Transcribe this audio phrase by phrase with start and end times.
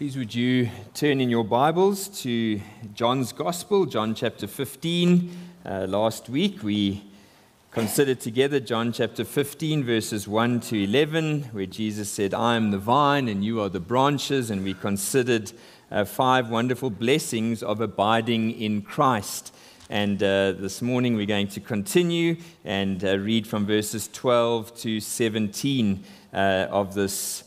[0.00, 2.58] Please, would you turn in your Bibles to
[2.94, 5.30] John's Gospel, John chapter 15.
[5.62, 7.04] Uh, last week we
[7.70, 12.78] considered together John chapter 15, verses 1 to 11, where Jesus said, I am the
[12.78, 14.50] vine and you are the branches.
[14.50, 15.52] And we considered
[15.90, 19.54] uh, five wonderful blessings of abiding in Christ.
[19.90, 24.98] And uh, this morning we're going to continue and uh, read from verses 12 to
[24.98, 26.36] 17 uh,
[26.70, 27.44] of this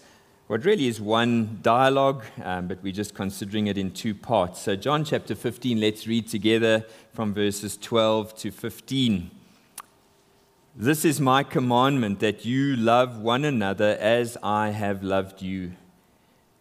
[0.53, 4.61] what really is one dialogue, um, but we're just considering it in two parts.
[4.61, 9.31] So, John chapter 15, let's read together from verses 12 to 15.
[10.75, 15.71] This is my commandment that you love one another as I have loved you.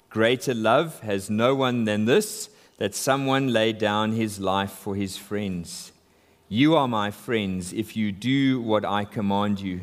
[0.09, 5.19] Greater love has no one than this, that someone lay down his life for his
[5.19, 5.93] friends.
[6.49, 9.83] You are my friends if you do what I command you.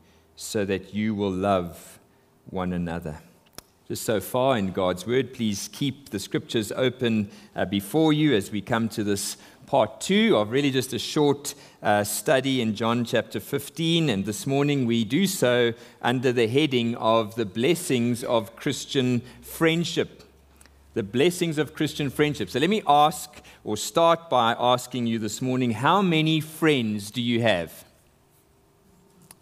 [0.35, 1.99] so that you will love
[2.49, 3.19] one another.
[3.87, 8.49] Just so far in God's Word, please keep the scriptures open uh, before you as
[8.49, 13.03] we come to this part two of really just a short uh, study in John
[13.05, 14.09] chapter 15.
[14.09, 20.23] And this morning we do so under the heading of the blessings of Christian friendship.
[20.93, 22.49] The blessings of Christian friendship.
[22.49, 27.21] So let me ask or start by asking you this morning how many friends do
[27.21, 27.85] you have?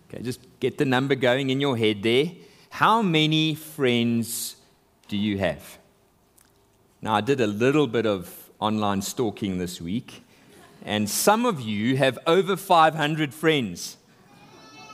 [0.10, 2.32] Okay, just get the number going in your head there.
[2.70, 4.56] How many friends
[5.08, 5.78] do you have?
[7.02, 10.24] Now, I did a little bit of online stalking this week,
[10.84, 13.98] and some of you have over 500 friends.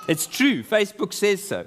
[0.08, 1.66] It's true, Facebook says so.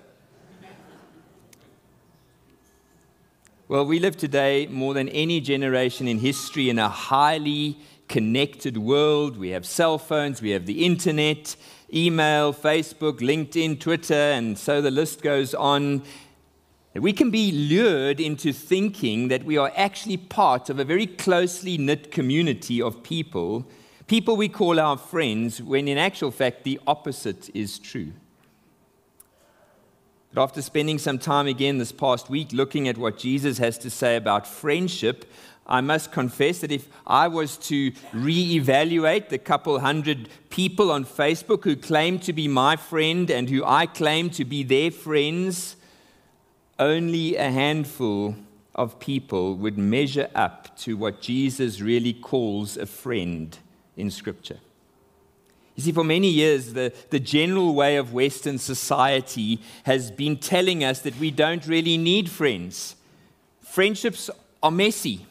[3.67, 7.78] Well, we live today more than any generation in history in a highly
[8.09, 9.37] connected world.
[9.37, 11.55] We have cell phones, we have the internet,
[11.93, 16.03] email, Facebook, LinkedIn, Twitter, and so the list goes on.
[16.94, 21.78] We can be lured into thinking that we are actually part of a very closely
[21.78, 23.66] knit community of people,
[24.06, 28.12] people we call our friends, when in actual fact the opposite is true.
[30.32, 33.91] But after spending some time again this past week looking at what Jesus has to
[33.91, 35.25] say about friendship,
[35.69, 41.65] I must confess that if I was to re-evaluate the couple hundred people on Facebook
[41.65, 45.77] who claim to be my friend and who I claim to be their friends,
[46.79, 48.37] only a handful
[48.75, 53.59] of people would measure up to what Jesus really calls a friend
[53.97, 54.61] in Scripture.
[55.75, 60.83] You see, for many years, the, the general way of Western society has been telling
[60.83, 62.97] us that we don't really need friends.
[63.61, 64.31] Friendships
[64.62, 65.27] are messy.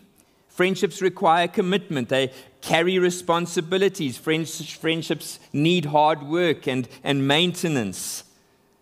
[0.57, 2.31] Friendships require commitment, they
[2.61, 4.17] carry responsibilities.
[4.17, 8.23] Friendships need hard work and, and maintenance.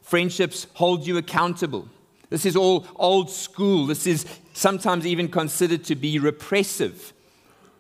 [0.02, 1.90] Friendships hold you accountable.
[2.30, 3.88] This is all old school.
[3.88, 7.12] This is sometimes even considered to be repressive.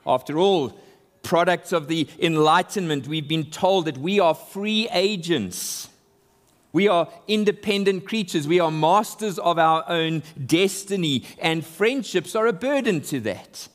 [0.05, 0.77] After all,
[1.23, 5.87] products of the Enlightenment, we've been told that we are free agents.
[6.73, 8.45] We are independent creatures.
[8.45, 13.69] We are masters of our own destiny, and friendships are a burden to that.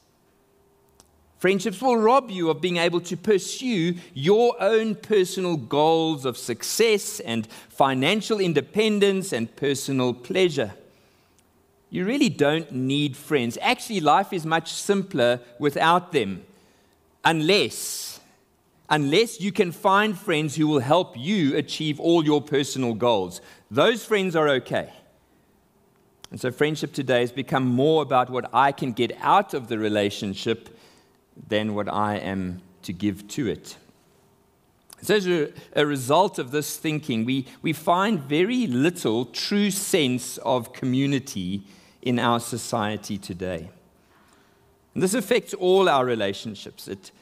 [1.41, 7.19] Friendships will rob you of being able to pursue your own personal goals of success
[7.19, 10.75] and financial independence and personal pleasure.
[11.89, 13.57] You really don't need friends.
[13.63, 16.45] Actually, life is much simpler without them,
[17.25, 18.21] unless,
[18.91, 23.41] unless you can find friends who will help you achieve all your personal goals.
[23.71, 24.93] Those friends are okay.
[26.31, 29.79] And so, friendship today has become more about what I can get out of the
[29.79, 30.77] relationship
[31.49, 33.77] than what I am to give to it.
[35.03, 40.37] So, as a, a result of this thinking, we, we find very little true sense
[40.39, 41.63] of community
[42.03, 43.71] in our society today.
[44.95, 46.87] And this affects all our relationships.
[46.87, 47.13] It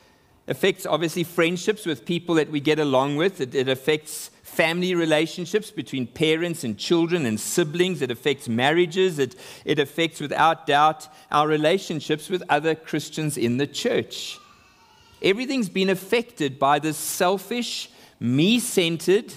[0.49, 5.71] affects, obviously, friendships with people that we get along with, it, it affects family relationships
[5.71, 8.03] between parents and children and siblings.
[8.03, 9.19] It affects marriages.
[9.19, 14.39] It, it affects, without doubt, our relationships with other Christians in the church.
[15.23, 17.91] Everything's been affected by this selfish,
[18.21, 19.33] me centered,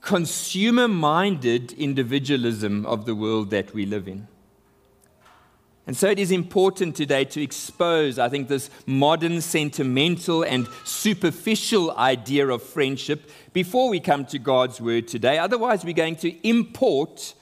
[0.00, 4.26] consumer minded individualism of the world that we live in.
[5.86, 11.96] And so it is important today to expose, I think, this modern, sentimental, and superficial
[11.96, 15.38] idea of friendship before we come to God's word today.
[15.38, 17.34] Otherwise, we're going to import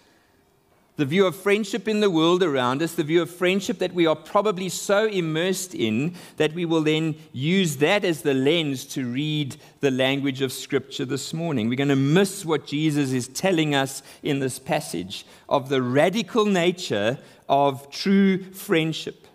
[0.99, 4.05] the view of friendship in the world around us, the view of friendship that we
[4.05, 9.06] are probably so immersed in that we will then use that as the lens to
[9.06, 11.69] read the language of Scripture this morning.
[11.69, 16.44] We're going to miss what Jesus is telling us in this passage of the radical
[16.46, 17.19] nature
[17.49, 19.27] of true friendship.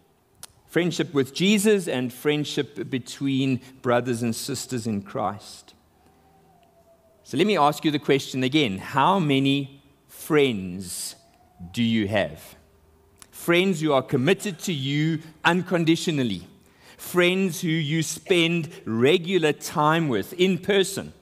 [0.67, 5.73] Friendship with Jesus and friendship between brothers and sisters in Christ.
[7.23, 8.79] So let me ask you the question again.
[8.79, 11.15] How many friends
[11.71, 12.55] do you have?
[13.31, 16.47] Friends who are committed to you unconditionally,
[16.97, 21.13] friends who you spend regular time with in person,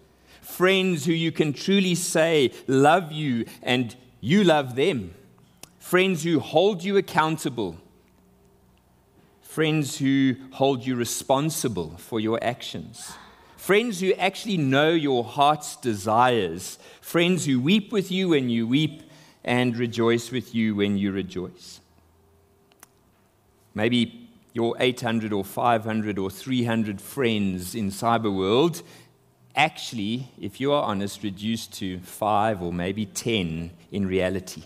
[0.42, 5.14] friends who you can truly say love you and you love them
[5.81, 7.75] friends who hold you accountable,
[9.42, 13.12] friends who hold you responsible for your actions,
[13.57, 19.01] friends who actually know your heart's desires, friends who weep with you when you weep
[19.44, 21.81] and rejoice with you when you rejoice.
[23.74, 28.83] Maybe your 800 or 500 or 300 friends in cyber world
[29.56, 34.63] actually, if you are honest, reduced to five or maybe 10 in reality.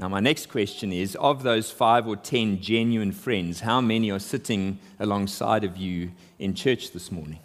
[0.00, 4.18] Now, my next question is of those five or ten genuine friends, how many are
[4.18, 7.38] sitting alongside of you in church this morning?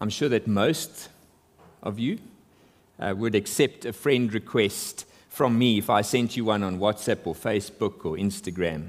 [0.00, 1.08] I'm sure that most
[1.84, 2.18] of you
[2.98, 7.24] uh, would accept a friend request from me if I sent you one on WhatsApp
[7.24, 8.88] or Facebook or Instagram.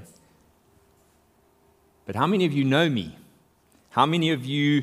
[2.06, 3.16] But how many of you know me?
[3.90, 4.82] How many of you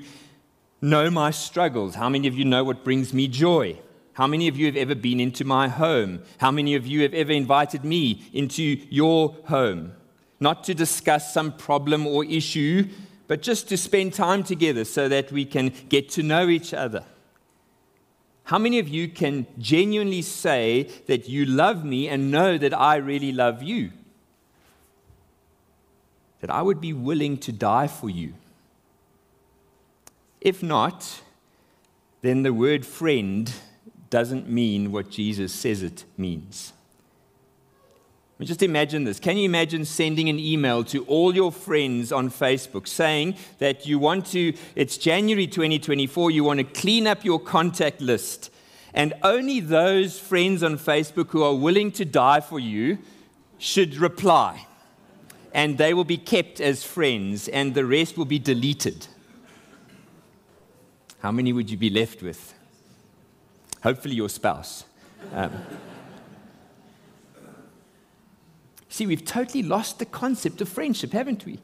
[0.82, 1.96] know my struggles?
[1.96, 3.80] How many of you know what brings me joy?
[4.14, 6.22] How many of you have ever been into my home?
[6.38, 9.94] How many of you have ever invited me into your home?
[10.40, 12.90] Not to discuss some problem or issue,
[13.28, 17.04] but just to spend time together so that we can get to know each other.
[18.44, 22.98] How many of you can genuinely say that you love me and know that I
[22.98, 23.92] really love you?
[26.42, 28.34] That I would be willing to die for you?
[30.42, 31.22] If not,
[32.22, 33.52] then the word friend
[34.14, 36.72] doesn't mean what Jesus says it means.
[38.30, 39.20] I mean, just imagine this.
[39.20, 43.98] Can you imagine sending an email to all your friends on Facebook saying that you
[43.98, 48.52] want to, it's January 2024, you want to clean up your contact list,
[48.94, 53.00] and only those friends on Facebook who are willing to die for you
[53.58, 54.68] should reply,
[55.56, 59.08] and they will be kept as friends, and the rest will be deleted?
[61.18, 62.54] How many would you be left with?
[63.84, 64.86] Hopefully your spouse.
[65.34, 65.52] Um,
[68.90, 71.60] see, we've totally lost the concept of friendship, haven't we?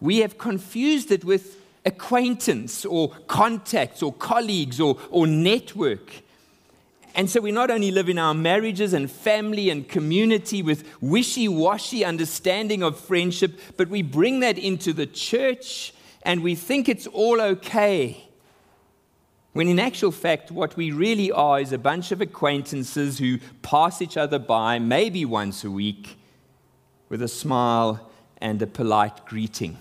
[0.00, 6.22] We have confused it with acquaintance or contacts or colleagues or, or network.
[7.14, 11.46] And so we not only live in our marriages and family and community with wishy
[11.46, 15.92] washy understanding of friendship, but we bring that into the church
[16.22, 18.28] and we think it's all okay.
[19.52, 24.00] When in actual fact, what we really are is a bunch of acquaintances who pass
[24.00, 26.16] each other by maybe once a week
[27.10, 29.76] with a smile and a polite greeting.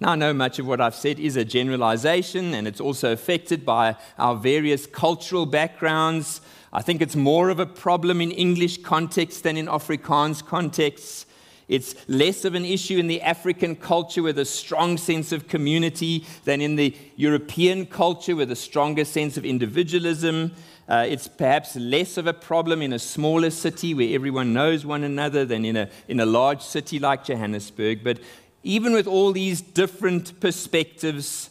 [0.00, 3.64] Now, I know much of what I've said is a generalization and it's also affected
[3.64, 6.40] by our various cultural backgrounds.
[6.72, 11.26] I think it's more of a problem in English context than in Afrikaans contexts.
[11.72, 16.26] It's less of an issue in the African culture with a strong sense of community
[16.44, 20.52] than in the European culture with a stronger sense of individualism.
[20.86, 25.02] Uh, it's perhaps less of a problem in a smaller city where everyone knows one
[25.02, 28.04] another than in a, in a large city like Johannesburg.
[28.04, 28.18] But
[28.62, 31.48] even with all these different perspectives,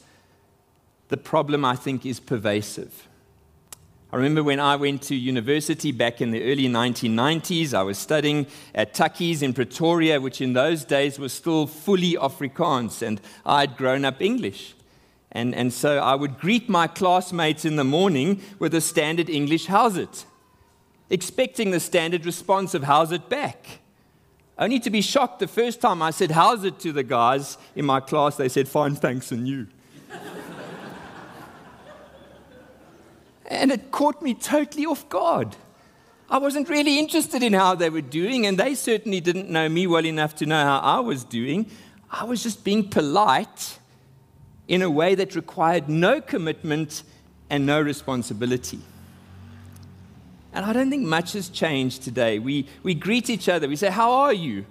[1.07, 3.07] the problem, I think, is pervasive.
[4.13, 8.45] I remember when I went to university back in the early 1990s, I was studying
[8.75, 14.03] at Tukkies in Pretoria, which in those days was still fully Afrikaans, and I'd grown
[14.03, 14.73] up English.
[15.31, 19.67] And, and so I would greet my classmates in the morning with a standard English,
[19.67, 20.25] how's it?
[21.09, 23.79] Expecting the standard response of, how's it back?
[24.59, 27.85] Only to be shocked the first time I said, how's it to the guys in
[27.85, 29.67] my class, they said, fine, thanks, and you.
[33.51, 35.57] And it caught me totally off guard.
[36.29, 39.87] I wasn't really interested in how they were doing, and they certainly didn't know me
[39.87, 41.69] well enough to know how I was doing.
[42.09, 43.77] I was just being polite
[44.69, 47.03] in a way that required no commitment
[47.49, 48.79] and no responsibility.
[50.53, 52.39] And I don't think much has changed today.
[52.39, 54.65] We, we greet each other, we say, How are you?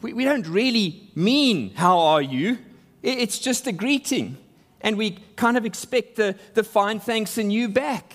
[0.00, 2.58] We, we don't really mean, How are you?
[3.02, 4.36] It's just a greeting.
[4.80, 8.14] And we kind of expect the, the fine thanks and you back.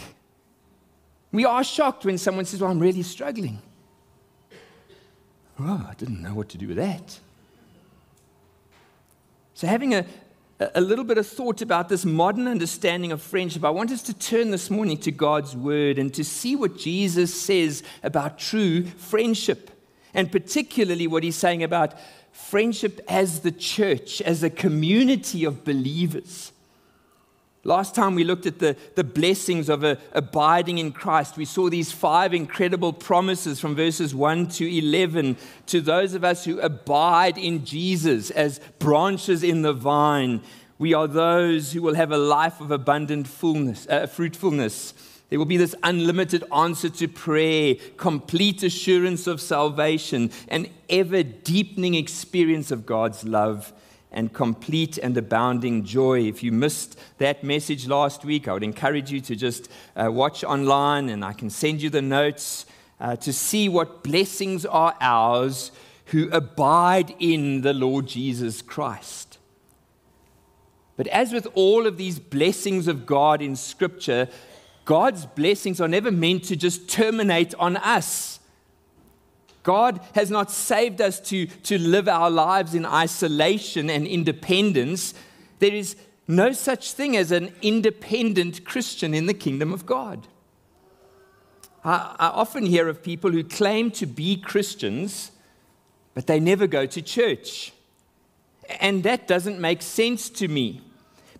[1.31, 3.61] We are shocked when someone says, Well, I'm really struggling.
[5.59, 7.19] Oh, I didn't know what to do with that.
[9.53, 10.05] So, having a,
[10.59, 14.13] a little bit of thought about this modern understanding of friendship, I want us to
[14.13, 19.71] turn this morning to God's word and to see what Jesus says about true friendship,
[20.13, 21.93] and particularly what he's saying about
[22.33, 26.51] friendship as the church, as a community of believers.
[27.67, 31.67] Last time we looked at the, the blessings of a, abiding in Christ, we saw
[31.67, 37.39] these five incredible promises from verses 1 to 11 to those of us who abide
[37.39, 40.43] in Jesus as branches in the vine.
[40.77, 44.93] We are those who will have a life of abundant fullness, uh, fruitfulness.
[45.29, 51.95] There will be this unlimited answer to prayer, complete assurance of salvation, an ever deepening
[51.95, 53.73] experience of God's love
[54.15, 56.21] and complete and abounding joy.
[56.21, 60.43] If you missed that message last week, I would encourage you to just uh, watch
[60.43, 62.65] online and I can send you the notes
[62.99, 65.71] uh, to see what blessings are ours
[66.05, 69.37] who abide in the Lord Jesus Christ.
[70.95, 74.29] But as with all of these blessings of God in Scripture,
[74.85, 78.39] God's blessings are never meant to just terminate on us.
[79.65, 85.15] God has not saved us to, to live our lives in isolation and independence.
[85.57, 85.95] There is
[86.27, 90.27] no such thing as an independent Christian in the kingdom of God.
[91.83, 95.31] I, I often hear of people who claim to be Christians,
[96.13, 97.73] but they never go to church.
[98.79, 100.84] And that doesn't make sense to me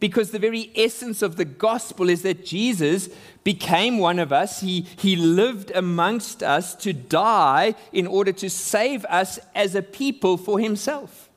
[0.05, 3.09] because the very essence of the gospel is that Jesus
[3.43, 4.62] became one of us.
[4.62, 10.38] He, he lived amongst us to die in order to save us as a people
[10.38, 11.27] for himself.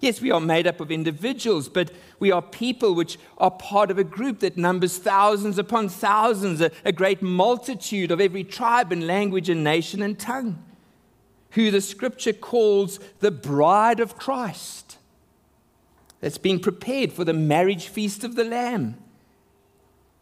[0.00, 3.98] Yes, we are made up of individuals, but we are people which are part of
[3.98, 9.06] a group that numbers thousands upon thousands, a, a great multitude of every tribe and
[9.06, 10.64] language and nation and tongue,
[11.50, 14.96] who the scripture calls the bride of Christ
[16.22, 18.96] that's being prepared for the marriage feast of the Lamb.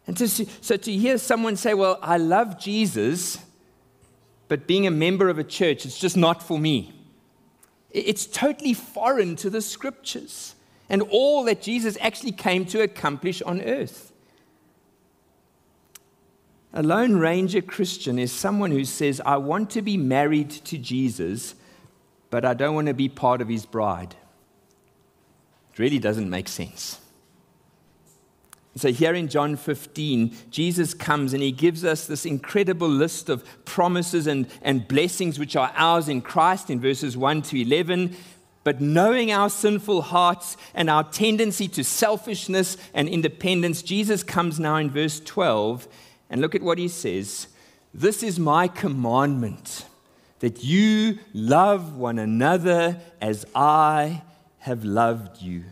[0.07, 3.37] And to see, so to hear someone say, Well, I love Jesus,
[4.47, 6.91] but being a member of a church, it's just not for me.
[7.91, 10.55] It's totally foreign to the scriptures
[10.89, 14.11] and all that Jesus actually came to accomplish on earth.
[16.73, 21.53] A Lone Ranger Christian is someone who says, I want to be married to Jesus,
[22.29, 24.15] but I don't want to be part of his bride.
[25.73, 26.99] It really doesn't make sense.
[28.75, 33.43] So, here in John 15, Jesus comes and he gives us this incredible list of
[33.65, 38.15] promises and, and blessings which are ours in Christ in verses 1 to 11.
[38.63, 44.77] But knowing our sinful hearts and our tendency to selfishness and independence, Jesus comes now
[44.77, 45.87] in verse 12
[46.29, 47.47] and look at what he says
[47.93, 49.85] This is my commandment,
[50.39, 54.21] that you love one another as I
[54.61, 55.63] have loved you.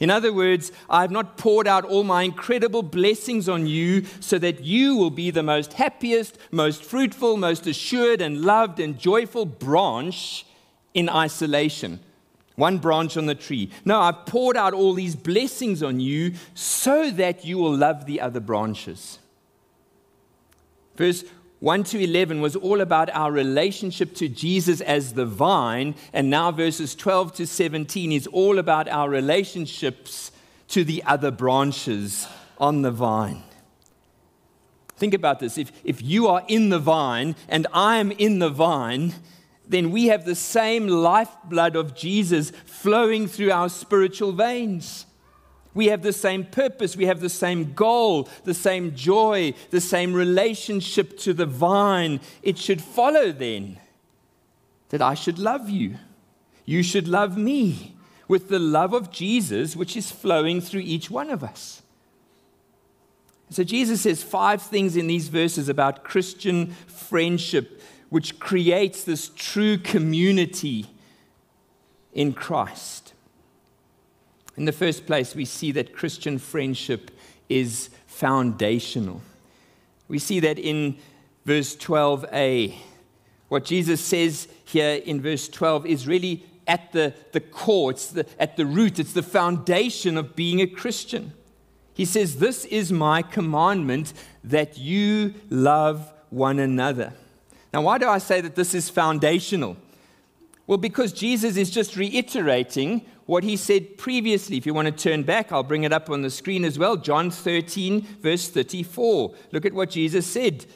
[0.00, 4.38] In other words, I have not poured out all my incredible blessings on you so
[4.38, 9.44] that you will be the most happiest, most fruitful, most assured, and loved and joyful
[9.44, 10.46] branch
[10.94, 12.00] in isolation.
[12.56, 13.70] One branch on the tree.
[13.84, 18.22] No, I've poured out all these blessings on you so that you will love the
[18.22, 19.18] other branches.
[20.96, 21.24] Verse
[21.60, 26.50] 1 to 11 was all about our relationship to Jesus as the vine, and now
[26.50, 30.32] verses 12 to 17 is all about our relationships
[30.68, 32.26] to the other branches
[32.56, 33.42] on the vine.
[34.96, 35.58] Think about this.
[35.58, 39.14] If, if you are in the vine and I am in the vine,
[39.68, 45.04] then we have the same lifeblood of Jesus flowing through our spiritual veins.
[45.72, 50.12] We have the same purpose, we have the same goal, the same joy, the same
[50.12, 52.20] relationship to the vine.
[52.42, 53.78] It should follow then
[54.88, 55.96] that I should love you.
[56.64, 57.96] You should love me
[58.26, 61.82] with the love of Jesus, which is flowing through each one of us.
[63.50, 69.76] So, Jesus says five things in these verses about Christian friendship, which creates this true
[69.76, 70.86] community
[72.12, 73.09] in Christ.
[74.60, 77.10] In the first place, we see that Christian friendship
[77.48, 79.22] is foundational.
[80.06, 80.98] We see that in
[81.46, 82.74] verse 12a.
[83.48, 88.26] What Jesus says here in verse 12 is really at the, the core, it's the,
[88.38, 91.32] at the root, it's the foundation of being a Christian.
[91.94, 94.12] He says, This is my commandment
[94.44, 97.14] that you love one another.
[97.72, 99.78] Now, why do I say that this is foundational?
[100.66, 104.56] Well, because Jesus is just reiterating what he said previously.
[104.56, 106.96] If you want to turn back, I'll bring it up on the screen as well.
[106.96, 109.32] John 13, verse 34.
[109.52, 110.66] Look at what Jesus said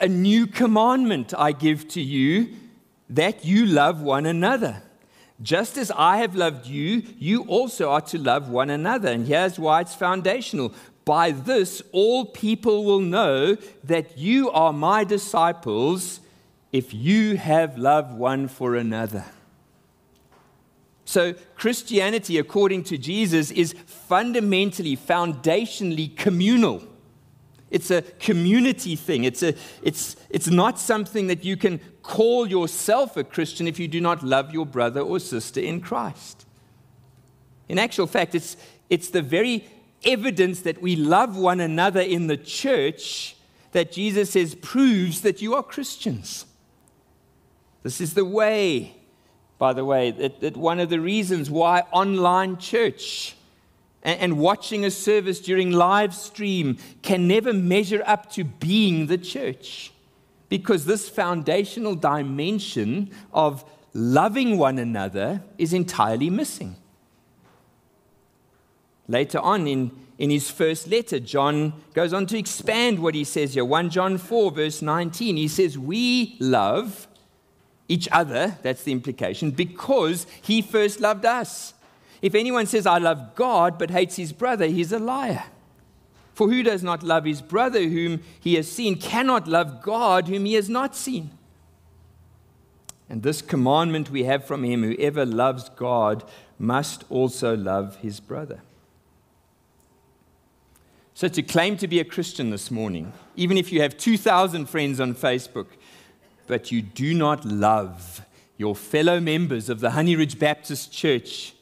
[0.00, 2.54] A new commandment I give to you
[3.10, 4.82] that you love one another.
[5.42, 9.10] Just as I have loved you, you also are to love one another.
[9.10, 10.72] And here's why it's foundational.
[11.04, 16.20] By this, all people will know that you are my disciples
[16.72, 19.26] if you have love one for another.
[21.06, 26.82] So, Christianity, according to Jesus, is fundamentally, foundationally communal.
[27.70, 29.22] It's a community thing.
[29.22, 33.86] It's, a, it's, it's not something that you can call yourself a Christian if you
[33.86, 36.44] do not love your brother or sister in Christ.
[37.68, 38.56] In actual fact, it's,
[38.90, 39.68] it's the very
[40.04, 43.36] evidence that we love one another in the church
[43.70, 46.46] that Jesus says proves that you are Christians.
[47.84, 48.96] This is the way
[49.58, 53.36] by the way, that, that one of the reasons why online church
[54.02, 59.18] and, and watching a service during live stream can never measure up to being the
[59.18, 59.92] church.
[60.48, 66.76] Because this foundational dimension of loving one another is entirely missing.
[69.08, 73.54] Later on in, in his first letter, John goes on to expand what he says
[73.54, 73.64] here.
[73.64, 77.08] 1 John 4, verse 19, he says, We love
[77.88, 81.74] each other, that's the implication, because he first loved us.
[82.22, 85.44] If anyone says, I love God, but hates his brother, he's a liar.
[86.34, 90.44] For who does not love his brother whom he has seen cannot love God whom
[90.44, 91.30] he has not seen.
[93.08, 96.24] And this commandment we have from him whoever loves God
[96.58, 98.60] must also love his brother.
[101.14, 105.00] So, to claim to be a Christian this morning, even if you have 2,000 friends
[105.00, 105.68] on Facebook,
[106.46, 108.22] but you do not love
[108.58, 111.54] your fellow members of the Honey Ridge Baptist Church,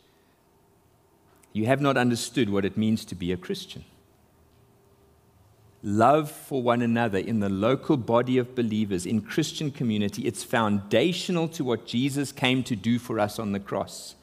[1.53, 3.85] you have not understood what it means to be a Christian.
[5.83, 11.47] Love for one another in the local body of believers, in Christian community, it's foundational
[11.49, 14.15] to what Jesus came to do for us on the cross.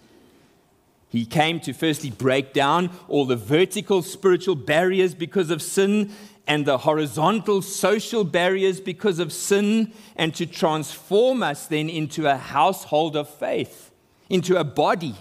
[1.12, 6.10] He came to firstly break down all the vertical spiritual barriers because of sin
[6.48, 12.38] and the horizontal social barriers because of sin, and to transform us then into a
[12.38, 13.92] household of faith,
[14.30, 15.16] into a body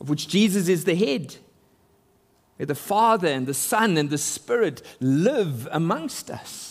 [0.00, 1.36] of which Jesus is the head,
[2.56, 6.69] where the Father and the Son and the Spirit live amongst us.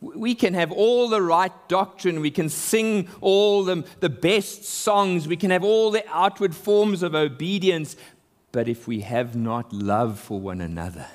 [0.00, 2.20] We can have all the right doctrine.
[2.20, 5.28] We can sing all the, the best songs.
[5.28, 7.96] We can have all the outward forms of obedience.
[8.52, 11.06] But if we have not love for one another,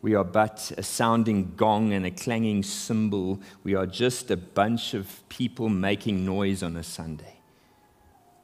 [0.00, 3.40] we are but a sounding gong and a clanging cymbal.
[3.62, 7.36] We are just a bunch of people making noise on a Sunday.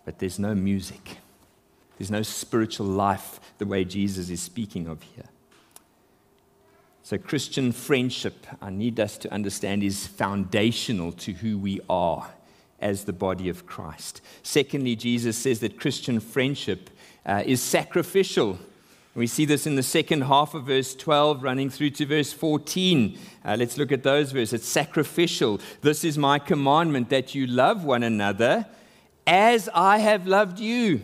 [0.05, 1.19] But there's no music,
[1.99, 5.27] there's no spiritual life the way Jesus is speaking of here.
[7.11, 12.31] So, Christian friendship, I need us to understand, is foundational to who we are
[12.81, 14.21] as the body of Christ.
[14.45, 16.89] Secondly, Jesus says that Christian friendship
[17.27, 18.61] uh, is sacrificial.
[19.17, 23.19] We see this in the second half of verse 12, running through to verse 14.
[23.45, 24.53] Uh, let's look at those verses.
[24.53, 25.61] It's sacrificial.
[25.83, 28.67] This is my commandment that you love one another
[29.27, 31.01] as I have loved you.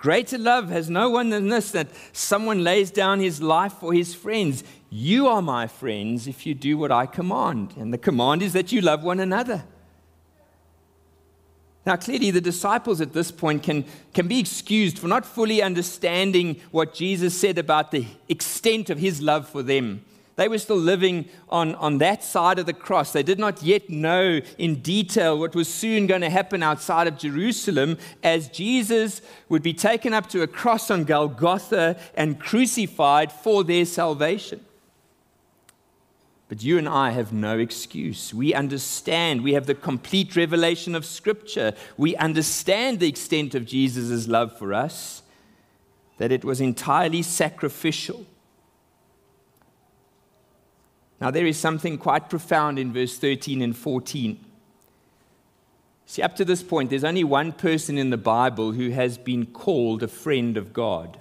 [0.00, 4.14] Greater love has no one than this that someone lays down his life for his
[4.14, 4.64] friends.
[4.90, 7.74] You are my friends if you do what I command.
[7.78, 9.62] And the command is that you love one another.
[11.86, 16.60] Now, clearly, the disciples at this point can, can be excused for not fully understanding
[16.72, 20.04] what Jesus said about the extent of his love for them.
[20.36, 23.12] They were still living on, on that side of the cross.
[23.12, 27.18] They did not yet know in detail what was soon going to happen outside of
[27.18, 33.64] Jerusalem as Jesus would be taken up to a cross on Golgotha and crucified for
[33.64, 34.64] their salvation.
[36.50, 38.34] But you and I have no excuse.
[38.34, 39.44] We understand.
[39.44, 41.74] We have the complete revelation of Scripture.
[41.96, 45.22] We understand the extent of Jesus' love for us,
[46.18, 48.26] that it was entirely sacrificial.
[51.20, 54.44] Now, there is something quite profound in verse 13 and 14.
[56.06, 59.46] See, up to this point, there's only one person in the Bible who has been
[59.46, 61.20] called a friend of God,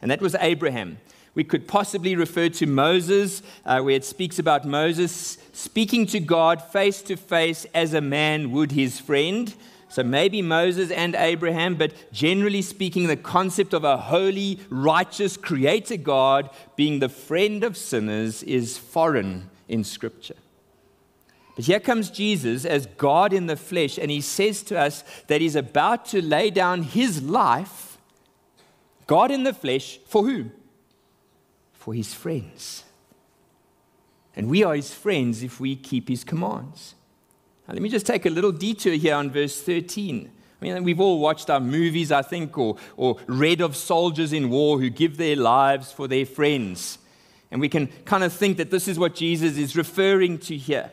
[0.00, 0.98] and that was Abraham.
[1.36, 6.62] We could possibly refer to Moses, uh, where it speaks about Moses speaking to God
[6.62, 9.54] face to face as a man would his friend.
[9.90, 15.98] So maybe Moses and Abraham, but generally speaking, the concept of a holy, righteous, creator
[15.98, 20.36] God being the friend of sinners is foreign in Scripture.
[21.54, 25.42] But here comes Jesus as God in the flesh, and he says to us that
[25.42, 27.98] he's about to lay down his life,
[29.06, 30.52] God in the flesh, for whom?
[31.86, 32.82] For his friends.
[34.34, 36.96] And we are his friends if we keep his commands.
[37.68, 40.28] Now, let me just take a little detour here on verse 13.
[40.60, 44.50] I mean, we've all watched our movies, I think, or, or read of soldiers in
[44.50, 46.98] war who give their lives for their friends.
[47.52, 50.90] And we can kind of think that this is what Jesus is referring to here.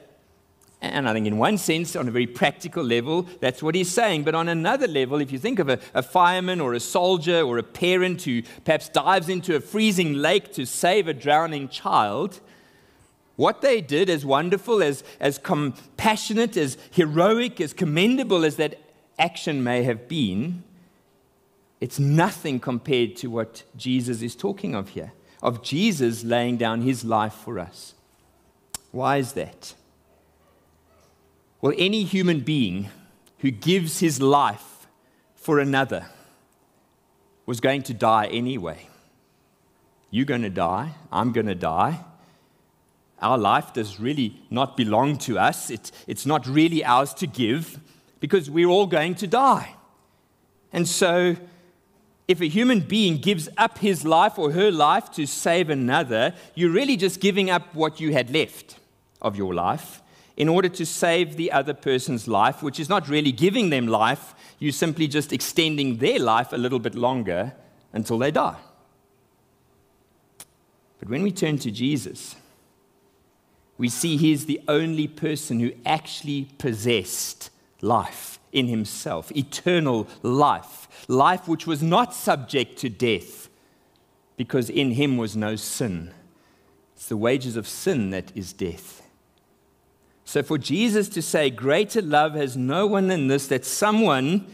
[0.83, 4.25] And I think, in one sense, on a very practical level, that's what he's saying.
[4.25, 7.57] But on another level, if you think of a, a, fireman or a soldier or
[7.57, 12.41] a parent who perhaps dives into a freezing lake to save a drowning child,
[13.37, 18.77] what they did, as wonderful, as, as compassionate, as heroic, as commendable as that
[19.17, 20.63] action may have been,
[21.79, 27.05] it's nothing compared to what Jesus is talking of here, of Jesus laying down his
[27.05, 27.93] life for us.
[28.91, 29.75] Why is that?
[31.63, 32.89] Well, any human being
[33.37, 34.85] who gives his life
[35.33, 36.07] for another
[37.45, 38.89] was going to die anyway.
[40.11, 40.95] You're going to die.
[41.09, 42.03] I'm going to die.
[43.21, 45.69] Our life does really not belong to us.
[45.69, 47.79] It's, it's not really ours to give
[48.19, 49.73] because we're all going to die.
[50.73, 51.37] And so,
[52.27, 56.71] if a human being gives up his life or her life to save another, you're
[56.71, 58.79] really just giving up what you had left
[59.21, 60.01] of your life
[60.35, 64.33] in order to save the other person's life, which is not really giving them life,
[64.59, 67.53] you're simply just extending their life a little bit longer
[67.91, 68.57] until they die.
[70.99, 72.35] But when we turn to Jesus,
[73.77, 77.49] we see he's the only person who actually possessed
[77.81, 83.49] life in himself, eternal life, life which was not subject to death,
[84.37, 86.11] because in him was no sin.
[86.95, 89.02] It's the wages of sin that is death.
[90.25, 94.47] So, for Jesus to say, Greater love has no one than this, that someone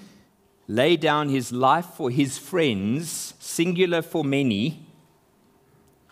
[0.68, 4.86] lay down his life for his friends, singular for many,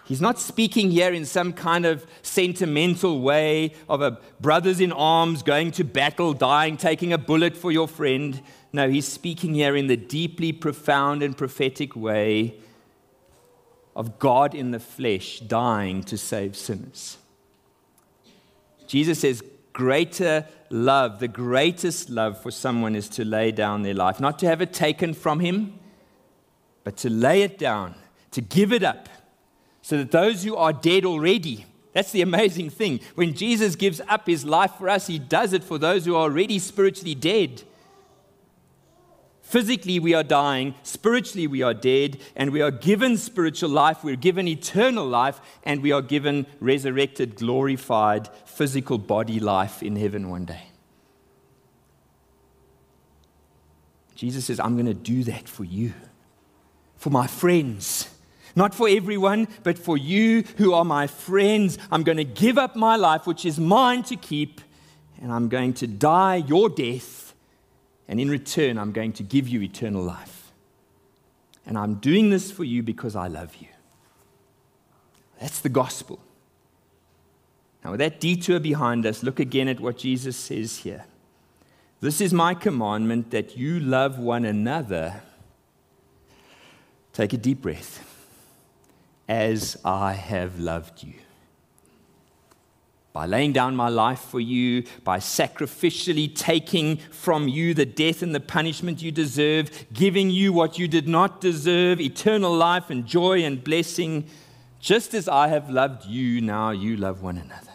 [0.05, 5.43] he's not speaking here in some kind of sentimental way of a brothers in arms
[5.43, 8.41] going to battle, dying, taking a bullet for your friend.
[8.73, 12.55] No, he's speaking here in the deeply profound and prophetic way
[13.95, 17.17] of God in the flesh dying to save sinners.
[18.88, 24.19] Jesus says, greater love, the greatest love for someone is to lay down their life,
[24.19, 25.78] not to have it taken from him,
[26.84, 27.93] but to lay it down,
[28.32, 29.08] to give it up,
[29.82, 33.00] so that those who are dead already, that's the amazing thing.
[33.15, 36.23] When Jesus gives up his life for us, he does it for those who are
[36.23, 37.63] already spiritually dead.
[39.47, 40.75] Physically, we are dying.
[40.83, 42.19] Spiritually, we are dead.
[42.36, 44.03] And we are given spiritual life.
[44.03, 45.39] We're given eternal life.
[45.63, 50.63] And we are given resurrected, glorified, physical body life in heaven one day.
[54.15, 55.93] Jesus says, I'm going to do that for you,
[56.97, 58.10] for my friends.
[58.53, 61.77] Not for everyone, but for you who are my friends.
[61.89, 64.60] I'm going to give up my life, which is mine to keep,
[65.21, 67.26] and I'm going to die your death
[68.07, 70.51] and in return, I'm going to give you eternal life.
[71.65, 73.67] And I'm doing this for you because I love you.
[75.39, 76.19] That's the gospel.
[77.83, 81.05] Now, with that detour behind us, look again at what Jesus says here.
[81.99, 85.21] This is my commandment that you love one another.
[87.11, 88.03] Take a deep breath.
[89.27, 91.15] As I have loved you
[93.17, 98.36] by laying down my life for you, by sacrificially taking from you the death and
[98.36, 103.43] the punishment you deserve, giving you what you did not deserve, eternal life and joy
[103.43, 104.23] and blessing,
[104.80, 107.71] just as I have loved you, now you love one another.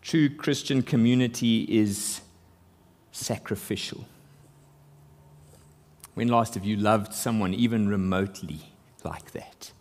[0.00, 2.22] True Christian community is
[3.10, 4.06] sacrificial.
[6.14, 8.60] When last have you loved someone even remotely
[9.04, 9.72] like that?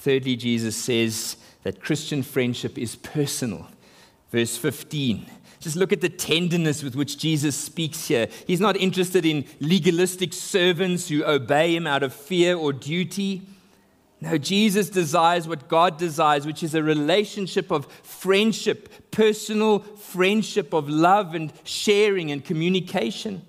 [0.00, 3.68] Thirdly, Jesus says, that Christian friendship is personal.
[4.30, 5.26] Verse 15.
[5.58, 8.28] Just look at the tenderness with which Jesus speaks here.
[8.46, 13.42] He's not interested in legalistic servants who obey him out of fear or duty.
[14.22, 20.88] No, Jesus desires what God desires, which is a relationship of friendship, personal friendship of
[20.88, 23.42] love and sharing and communication.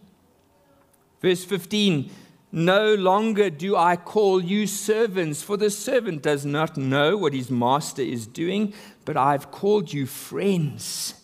[1.21, 2.11] Verse 15
[2.51, 7.49] no longer do I call you servants, for the servant does not know what his
[7.49, 8.73] master is doing,
[9.05, 11.15] but I've called you friends.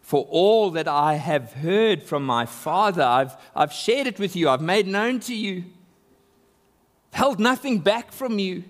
[0.00, 4.48] For all that I have heard from my Father, I've, I've shared it with you,
[4.48, 5.64] I've made known to you,
[7.12, 8.64] held nothing back from you.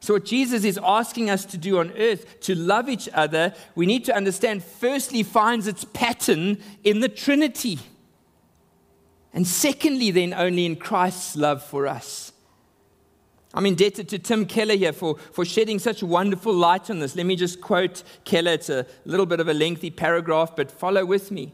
[0.00, 3.84] So, what Jesus is asking us to do on earth, to love each other, we
[3.86, 7.80] need to understand firstly finds its pattern in the Trinity.
[9.32, 12.32] And secondly, then only in Christ's love for us.
[13.54, 17.16] I'm indebted to Tim Keller here for, for shedding such wonderful light on this.
[17.16, 18.52] Let me just quote Keller.
[18.52, 21.52] It's a little bit of a lengthy paragraph, but follow with me.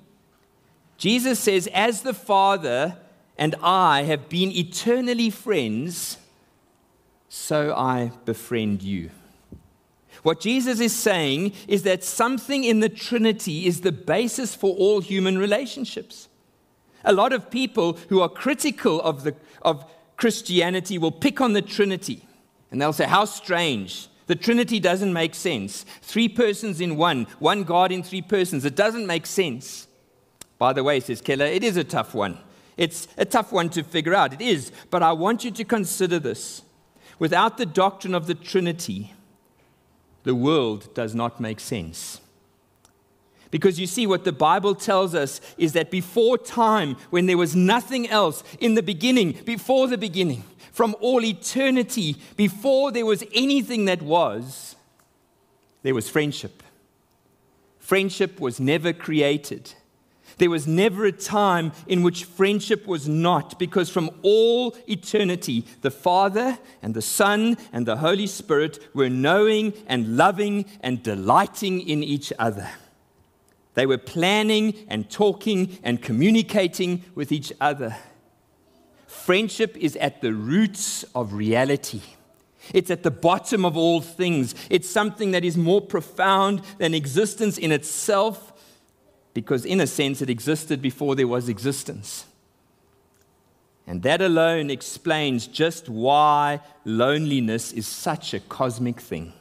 [0.98, 2.96] Jesus says, As the Father
[3.38, 6.18] and I have been eternally friends,
[7.28, 9.10] so I befriend you.
[10.22, 15.00] What Jesus is saying is that something in the Trinity is the basis for all
[15.00, 16.28] human relationships.
[17.04, 19.84] A lot of people who are critical of, the, of
[20.16, 22.26] Christianity will pick on the Trinity
[22.70, 24.08] and they'll say, How strange.
[24.26, 25.84] The Trinity doesn't make sense.
[26.00, 28.64] Three persons in one, one God in three persons.
[28.64, 29.86] It doesn't make sense.
[30.58, 32.38] By the way, says Keller, it is a tough one.
[32.76, 34.32] It's a tough one to figure out.
[34.32, 34.72] It is.
[34.90, 36.62] But I want you to consider this.
[37.18, 39.12] Without the doctrine of the Trinity,
[40.24, 42.20] the world does not make sense.
[43.54, 47.54] Because you see, what the Bible tells us is that before time, when there was
[47.54, 53.84] nothing else, in the beginning, before the beginning, from all eternity, before there was anything
[53.84, 54.74] that was,
[55.84, 56.64] there was friendship.
[57.78, 59.72] Friendship was never created.
[60.38, 65.92] There was never a time in which friendship was not, because from all eternity, the
[65.92, 72.02] Father and the Son and the Holy Spirit were knowing and loving and delighting in
[72.02, 72.68] each other.
[73.74, 77.96] They were planning and talking and communicating with each other.
[79.06, 82.02] Friendship is at the roots of reality.
[82.72, 84.54] It's at the bottom of all things.
[84.70, 88.52] It's something that is more profound than existence in itself,
[89.34, 92.26] because, in a sense, it existed before there was existence.
[93.86, 99.32] And that alone explains just why loneliness is such a cosmic thing.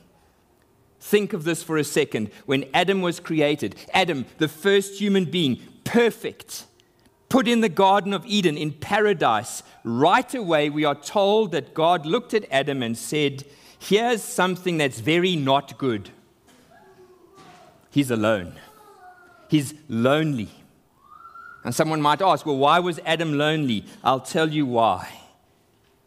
[1.03, 2.31] Think of this for a second.
[2.45, 6.65] When Adam was created, Adam, the first human being, perfect,
[7.27, 12.05] put in the Garden of Eden in paradise, right away we are told that God
[12.05, 13.43] looked at Adam and said,
[13.77, 16.09] Here's something that's very not good.
[17.91, 18.53] He's alone,
[19.49, 20.51] he's lonely.
[21.65, 23.83] And someone might ask, Well, why was Adam lonely?
[24.05, 25.09] I'll tell you why.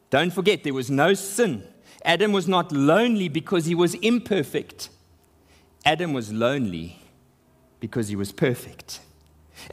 [0.09, 1.65] Don't forget, there was no sin.
[2.07, 4.91] Adam was not lonely because he was imperfect.
[5.85, 7.01] Adam was lonely
[7.81, 9.01] because he was perfect.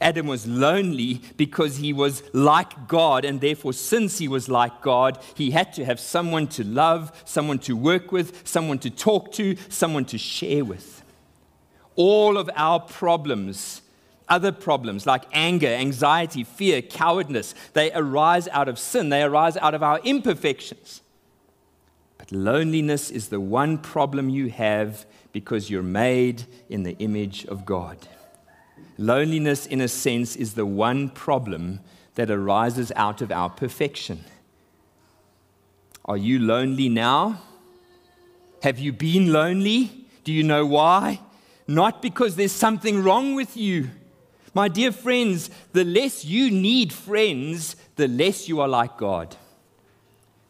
[0.00, 5.18] Adam was lonely because he was like God, and therefore, since he was like God,
[5.36, 9.56] he had to have someone to love, someone to work with, someone to talk to,
[9.68, 11.04] someone to share with.
[11.94, 13.82] All of our problems,
[14.28, 19.74] other problems like anger, anxiety, fear, cowardness, they arise out of sin, they arise out
[19.74, 21.02] of our imperfections.
[22.24, 27.66] But loneliness is the one problem you have because you're made in the image of
[27.66, 27.98] God.
[28.96, 31.80] Loneliness, in a sense, is the one problem
[32.14, 34.24] that arises out of our perfection.
[36.06, 37.42] Are you lonely now?
[38.62, 40.06] Have you been lonely?
[40.22, 41.20] Do you know why?
[41.68, 43.90] Not because there's something wrong with you.
[44.54, 49.36] My dear friends, the less you need friends, the less you are like God.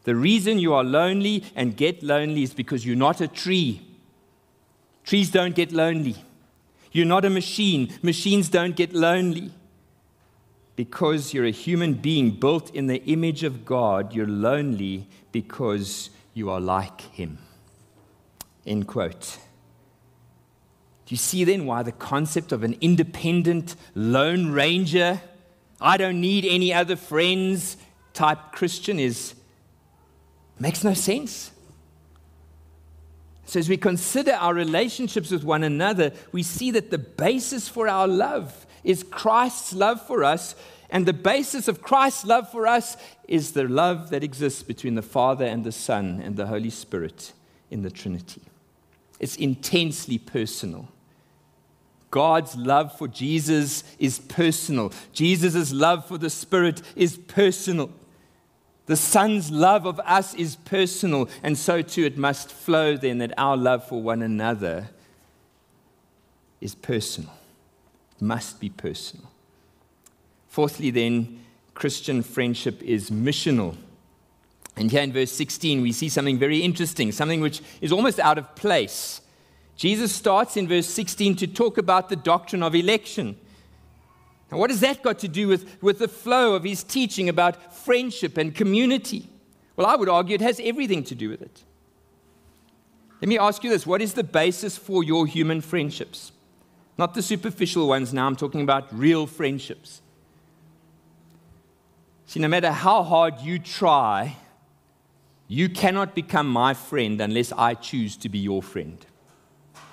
[0.05, 3.81] The reason you are lonely and get lonely is because you're not a tree.
[5.03, 6.15] Trees don't get lonely.
[6.91, 7.91] You're not a machine.
[8.03, 9.51] Machines don't get lonely.
[10.75, 16.51] Because you're a human being built in the image of God, you're lonely because you
[16.51, 17.39] are like Him.
[18.65, 19.39] End quote.
[21.05, 25.21] Do you see then why the concept of an independent lone ranger,
[25.81, 27.77] I don't need any other friends
[28.13, 29.33] type Christian is
[30.59, 31.51] Makes no sense.
[33.45, 37.87] So, as we consider our relationships with one another, we see that the basis for
[37.87, 40.55] our love is Christ's love for us.
[40.89, 42.95] And the basis of Christ's love for us
[43.27, 47.33] is the love that exists between the Father and the Son and the Holy Spirit
[47.69, 48.41] in the Trinity.
[49.19, 50.87] It's intensely personal.
[52.11, 54.93] God's love for Jesus is personal.
[55.11, 57.91] Jesus' love for the Spirit is personal.
[58.85, 63.33] The Son's love of us is personal, and so too it must flow then that
[63.37, 64.89] our love for one another
[66.61, 67.33] is personal.
[68.19, 69.29] Must be personal.
[70.47, 71.41] Fourthly, then,
[71.73, 73.75] Christian friendship is missional.
[74.77, 78.37] And here in verse 16, we see something very interesting, something which is almost out
[78.37, 79.21] of place.
[79.75, 83.37] Jesus starts in verse 16 to talk about the doctrine of election.
[84.51, 87.73] Now, what has that got to do with, with the flow of his teaching about
[87.73, 89.29] friendship and community?
[89.75, 91.63] Well, I would argue it has everything to do with it.
[93.21, 96.31] Let me ask you this what is the basis for your human friendships?
[96.97, 100.01] Not the superficial ones now, I'm talking about real friendships.
[102.27, 104.37] See, no matter how hard you try,
[105.47, 108.97] you cannot become my friend unless I choose to be your friend.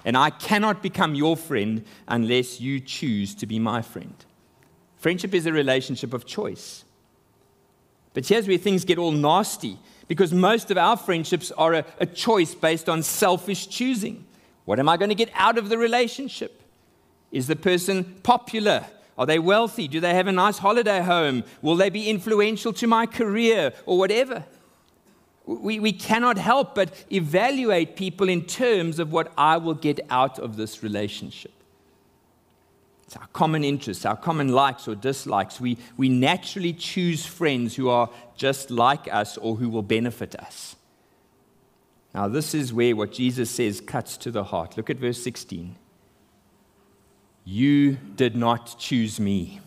[0.04, 4.14] And I cannot become your friend unless you choose to be my friend.
[5.02, 6.84] Friendship is a relationship of choice.
[8.14, 12.06] But here's where things get all nasty because most of our friendships are a, a
[12.06, 14.24] choice based on selfish choosing.
[14.64, 16.62] What am I going to get out of the relationship?
[17.32, 18.86] Is the person popular?
[19.18, 19.88] Are they wealthy?
[19.88, 21.42] Do they have a nice holiday home?
[21.62, 24.44] Will they be influential to my career or whatever?
[25.46, 30.38] We, we cannot help but evaluate people in terms of what I will get out
[30.38, 31.50] of this relationship.
[33.12, 35.60] It's our common interests, our common likes or dislikes.
[35.60, 40.76] We, we naturally choose friends who are just like us or who will benefit us.
[42.14, 44.78] Now, this is where what Jesus says cuts to the heart.
[44.78, 45.76] Look at verse 16.
[47.44, 49.60] You did not choose me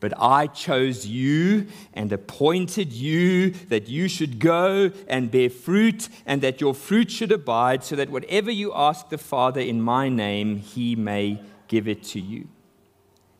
[0.00, 6.40] but I chose you and appointed you that you should go and bear fruit, and
[6.40, 10.58] that your fruit should abide, so that whatever you ask the Father in my name,
[10.58, 12.48] he may give it to you.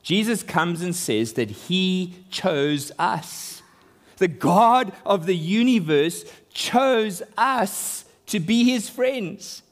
[0.03, 3.62] Jesus comes and says that he chose us.
[4.19, 9.62] The God of the universe chose us to be his friends.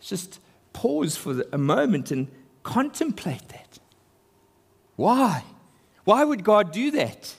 [0.00, 0.40] Just
[0.72, 2.28] pause for a moment and
[2.62, 3.78] contemplate that.
[4.96, 5.44] Why?
[6.04, 7.34] Why would God do that?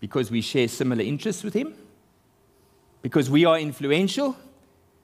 [0.00, 1.74] Because we share similar interests with Him?
[3.02, 4.36] Because we are influential?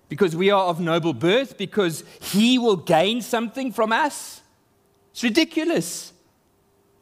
[0.09, 1.59] Because we are of noble birth?
[1.59, 4.42] Because He will gain something from us?
[5.12, 6.12] It's ridiculous.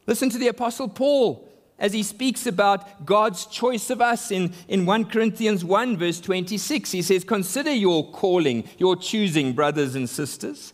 [0.06, 1.46] Listen to the Apostle Paul
[1.78, 6.92] as he speaks about God's choice of us in, in 1 Corinthians 1, verse 26.
[6.92, 10.72] He says, Consider your calling, your choosing, brothers and sisters.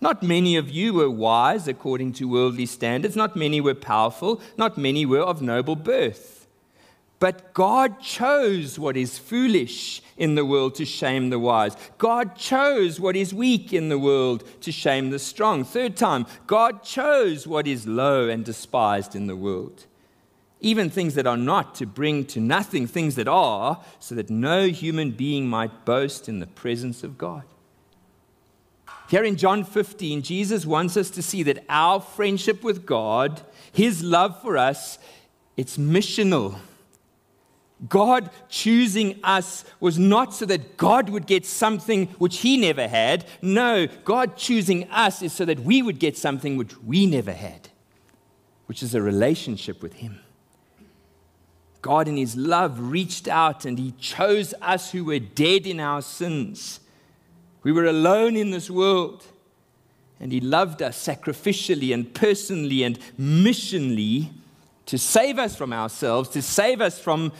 [0.00, 3.16] Not many of you were wise according to worldly standards.
[3.16, 4.40] Not many were powerful.
[4.56, 6.46] Not many were of noble birth.
[7.18, 11.74] But God chose what is foolish in the world to shame the wise.
[11.96, 15.64] God chose what is weak in the world to shame the strong.
[15.64, 19.86] Third time, God chose what is low and despised in the world.
[20.60, 24.68] Even things that are not to bring to nothing things that are, so that no
[24.68, 27.44] human being might boast in the presence of God.
[29.08, 33.40] Here in John 15, Jesus wants us to see that our friendship with God,
[33.72, 34.98] his love for us,
[35.56, 36.58] it's missional.
[37.88, 43.24] God choosing us was not so that God would get something which he never had.
[43.40, 47.70] No, God choosing us is so that we would get something which we never had,
[48.66, 50.20] which is a relationship with him.
[51.82, 56.02] God, in his love, reached out and he chose us who were dead in our
[56.02, 56.80] sins
[57.62, 59.26] we were alone in this world.
[60.18, 64.30] And He loved us sacrificially and personally and missionally
[64.86, 67.32] to save us from ourselves, to save us from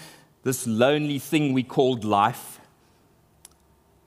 [0.43, 2.61] this lonely thing we called life,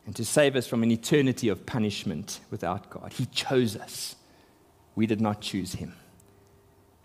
[0.05, 3.13] and to save us from an eternity of punishment without God.
[3.13, 4.15] He chose us.
[4.95, 5.95] We did not choose Him.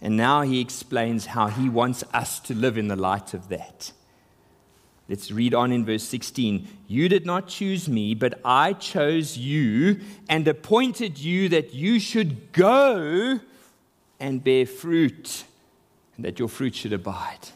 [0.00, 3.92] And now He explains how He wants us to live in the light of that.
[5.08, 6.68] Let's read on in verse 16.
[6.86, 12.52] You did not choose me, but I chose you and appointed you that you should
[12.52, 13.40] go
[14.20, 15.44] and bear fruit,
[16.16, 17.50] and that your fruit should abide.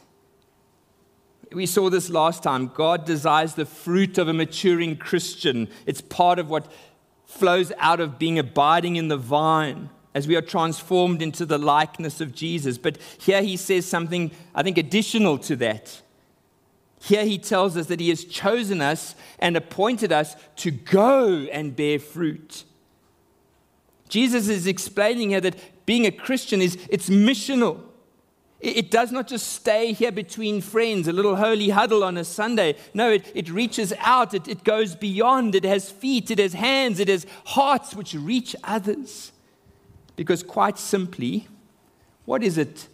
[1.54, 2.68] We saw this last time.
[2.68, 5.68] God desires the fruit of a maturing Christian.
[5.86, 6.70] It's part of what
[7.26, 12.20] flows out of being abiding in the vine as we are transformed into the likeness
[12.20, 12.78] of Jesus.
[12.78, 16.02] But here he says something, I think, additional to that.
[17.00, 21.74] Here he tells us that he has chosen us and appointed us to go and
[21.74, 22.64] bear fruit.
[24.08, 27.80] Jesus is explaining here that being a Christian is it's missional.
[28.62, 32.76] It does not just stay here between friends, a little holy huddle on a Sunday.
[32.94, 35.56] No, it, it reaches out, it, it goes beyond.
[35.56, 39.32] It has feet, it has hands, it has hearts which reach others.
[40.14, 41.48] Because, quite simply,
[42.24, 42.86] what is it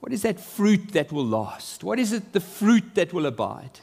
[0.00, 1.84] what is that fruit that will last?
[1.84, 3.80] What is it, the fruit that will abide?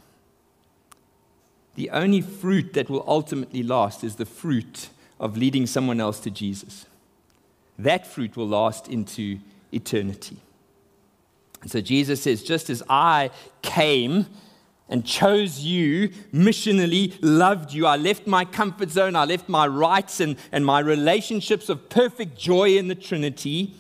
[1.76, 6.32] The only fruit that will ultimately last is the fruit of leading someone else to
[6.32, 6.88] Jesus.
[7.78, 9.40] That fruit will last into
[9.72, 10.38] eternity.
[11.68, 13.30] And so Jesus says, just as I
[13.62, 14.28] came
[14.88, 17.86] and chose you missionally, loved you.
[17.86, 22.38] I left my comfort zone, I left my rights and, and my relationships of perfect
[22.38, 23.74] joy in the Trinity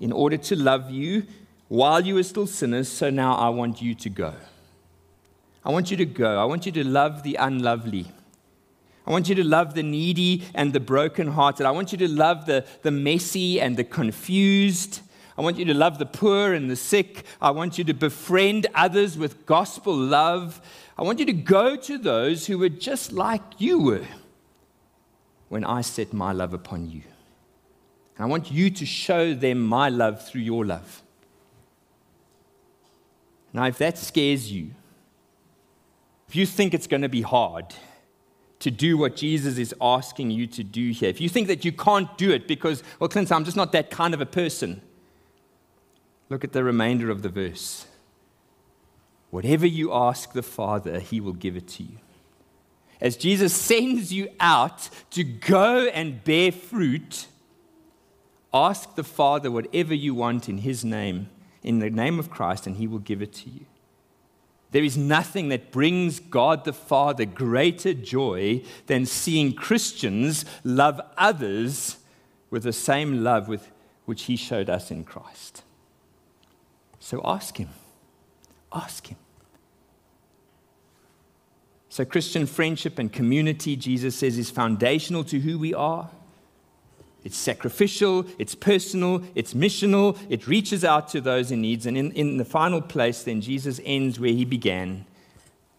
[0.00, 1.24] in order to love you
[1.66, 2.88] while you were still sinners.
[2.88, 4.34] So now I want you to go.
[5.64, 6.40] I want you to go.
[6.40, 8.06] I want you to love the unlovely.
[9.08, 11.66] I want you to love the needy and the brokenhearted.
[11.66, 15.00] I want you to love the, the messy and the confused.
[15.36, 17.24] I want you to love the poor and the sick.
[17.40, 20.60] I want you to befriend others with gospel love.
[20.98, 24.06] I want you to go to those who were just like you were
[25.48, 27.02] when I set my love upon you.
[28.16, 31.02] And I want you to show them my love through your love.
[33.52, 34.70] Now, if that scares you,
[36.28, 37.74] if you think it's going to be hard
[38.60, 41.72] to do what Jesus is asking you to do here, if you think that you
[41.72, 44.80] can't do it because, well, Clint, I'm just not that kind of a person,
[46.32, 47.86] Look at the remainder of the verse.
[49.28, 51.98] Whatever you ask the Father, he will give it to you.
[53.02, 57.26] As Jesus sends you out to go and bear fruit,
[58.54, 61.28] ask the Father whatever you want in his name,
[61.62, 63.66] in the name of Christ, and he will give it to you.
[64.70, 71.98] There is nothing that brings God the Father greater joy than seeing Christians love others
[72.48, 73.70] with the same love with
[74.06, 75.62] which he showed us in Christ.
[77.02, 77.68] So ask Him.
[78.72, 79.18] Ask Him.
[81.88, 86.08] So, Christian friendship and community, Jesus says, is foundational to who we are.
[87.24, 91.86] It's sacrificial, it's personal, it's missional, it reaches out to those in needs.
[91.86, 95.04] And in, in the final place, then, Jesus ends where he began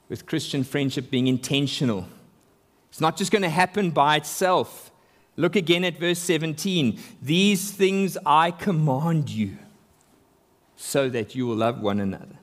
[0.09, 2.05] with Christian friendship being intentional.
[2.89, 4.91] It's not just going to happen by itself.
[5.35, 6.99] Look again at verse 17.
[7.21, 9.57] These things I command you
[10.83, 12.37] so that you will love one another.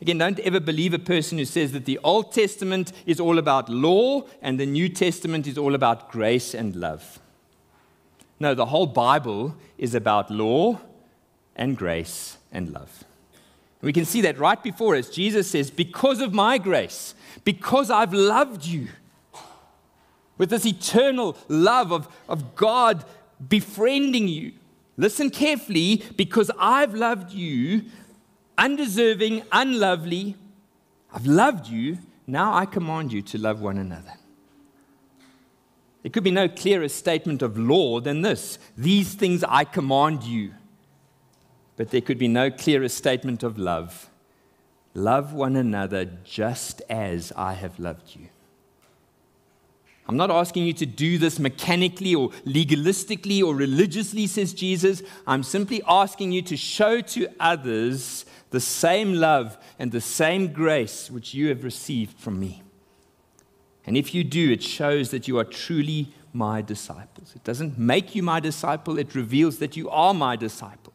[0.00, 3.68] Again, don't ever believe a person who says that the Old Testament is all about
[3.68, 7.18] law and the New Testament is all about grace and love.
[8.38, 10.80] No, the whole Bible is about law
[11.56, 13.04] and grace and love.
[13.80, 15.10] We can see that right before us.
[15.10, 17.14] Jesus says, Because of my grace,
[17.44, 18.88] because I've loved you,
[20.38, 23.04] with this eternal love of, of God
[23.48, 24.52] befriending you,
[24.96, 27.84] Listen carefully because I've loved you,
[28.56, 30.36] undeserving, unlovely.
[31.12, 31.98] I've loved you.
[32.26, 34.14] Now I command you to love one another.
[36.02, 40.54] There could be no clearer statement of law than this These things I command you.
[41.76, 44.10] But there could be no clearer statement of love.
[44.92, 48.28] Love one another just as I have loved you.
[50.06, 55.02] I'm not asking you to do this mechanically or legalistically or religiously, says Jesus.
[55.26, 61.10] I'm simply asking you to show to others the same love and the same grace
[61.10, 62.62] which you have received from me.
[63.86, 67.32] And if you do, it shows that you are truly my disciples.
[67.34, 70.92] It doesn't make you my disciple, it reveals that you are my disciple.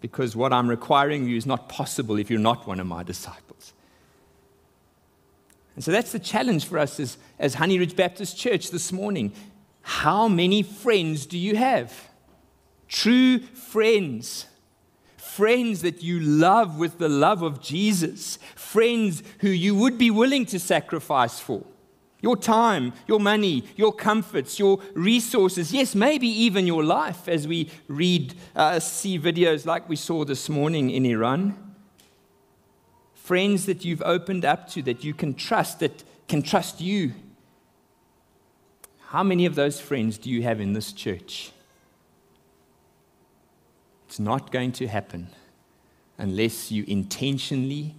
[0.00, 3.72] Because what I'm requiring you is not possible if you're not one of my disciples.
[5.74, 9.32] And so that's the challenge for us as, as Honey Ridge Baptist Church this morning.
[9.82, 12.10] How many friends do you have?
[12.88, 14.46] True friends.
[15.16, 18.38] Friends that you love with the love of Jesus.
[18.54, 21.64] Friends who you would be willing to sacrifice for.
[22.20, 27.68] Your time, your money, your comforts, your resources, yes, maybe even your life, as we
[27.88, 31.71] read, uh, see videos like we saw this morning in Iran
[33.22, 37.12] friends that you've opened up to, that you can trust, that can trust you.
[39.06, 41.52] How many of those friends do you have in this church?
[44.08, 45.28] It's not going to happen
[46.18, 47.94] unless you intentionally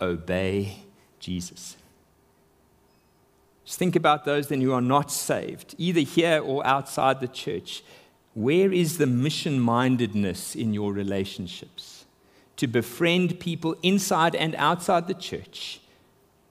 [0.00, 0.84] obey
[1.18, 1.76] Jesus.
[3.64, 7.82] Just think about those then who are not saved, either here or outside the church.
[8.34, 11.97] Where is the mission mindedness in your relationships?
[12.58, 15.80] To befriend people inside and outside the church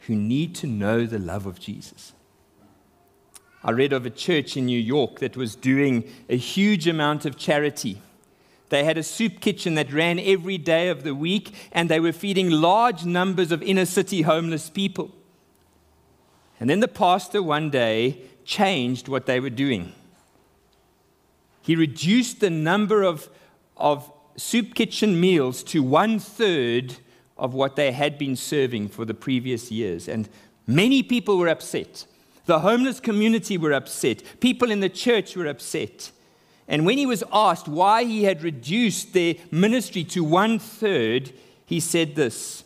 [0.02, 2.14] who need to know the love of Jesus.
[3.64, 7.38] I read of a church in New York that was doing a huge amount of
[7.38, 8.02] charity.
[8.70, 12.14] They had a soup kitchen that ran every day of the week, and they were
[12.14, 15.12] feeding large numbers of inner city homeless people.
[16.60, 19.94] And then the pastor one day changed what they were doing.
[21.62, 23.30] He reduced the number of,
[23.76, 26.96] of soup kitchen meals to one third
[27.38, 30.08] of what they had been serving for the previous years.
[30.08, 30.30] And
[30.66, 32.06] many people were upset.
[32.46, 34.24] The homeless community were upset.
[34.40, 36.12] People in the church were upset.
[36.68, 41.34] And when he was asked why he had reduced their ministry to one third,
[41.66, 42.64] he said this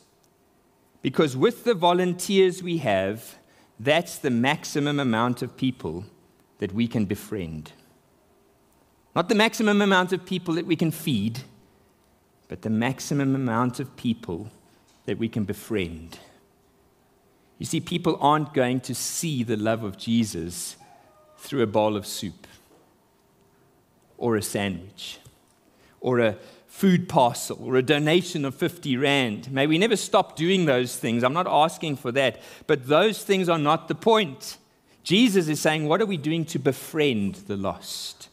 [1.02, 3.38] Because with the volunteers we have,
[3.80, 6.06] that's the maximum amount of people
[6.60, 7.72] that we can befriend.
[9.16, 11.42] Not the maximum amount of people that we can feed,
[12.52, 14.50] but the maximum amount of people
[15.06, 16.20] that we can befriend.
[17.60, 20.76] You see, people aren't going to see the love of Jesus
[21.38, 22.46] through a bowl of soup
[24.18, 25.20] or a sandwich
[26.02, 26.36] or a
[26.68, 29.50] food parcel or a donation of 50 Rand.
[29.50, 31.24] May we never stop doing those things.
[31.24, 32.42] I'm not asking for that.
[32.68, 34.58] But those things are not the point.
[35.04, 38.28] Jesus is saying, What are we doing to befriend the lost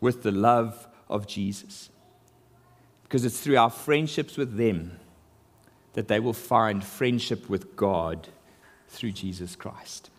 [0.00, 1.89] with the love of Jesus?
[3.10, 5.00] Because it's through our friendships with them
[5.94, 8.28] that they will find friendship with God
[8.86, 10.10] through Jesus Christ.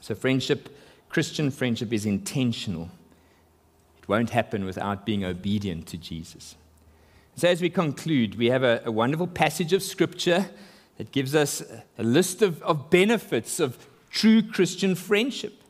[0.00, 0.74] So, friendship,
[1.10, 2.88] Christian friendship, is intentional
[3.98, 6.54] It won't happen without being obedient to Jesus.
[7.36, 10.46] So, as we conclude, we have a, a wonderful passage of Scripture
[10.96, 11.62] that gives us
[11.98, 15.62] a list of, of benefits of true Christian friendship.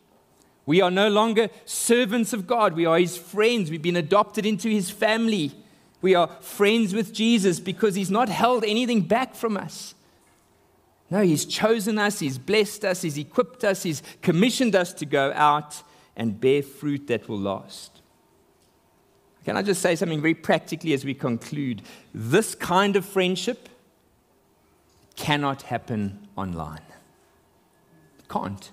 [0.65, 3.69] We are no longer servants of God, we are His friends.
[3.69, 5.57] We've been adopted into His family.
[6.01, 9.95] We are friends with Jesus because He's not held anything back from us.
[11.11, 15.33] No, He's chosen us, He's blessed us, He's equipped us, He's commissioned us to go
[15.35, 15.83] out
[16.17, 18.03] and bear fruit that will last.
[19.45, 21.83] Can I just say something very practically as we conclude?
[22.13, 23.69] This kind of friendship
[25.17, 26.83] cannot happen online.
[28.29, 28.71] Can't.